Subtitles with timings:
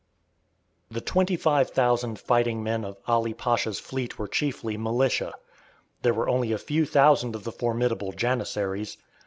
[0.89, 5.35] The 25,000 fighting men of Ali Pasha's fleet were chiefly militia.
[6.01, 8.97] There were only a few thousand of the formidable Janissaries.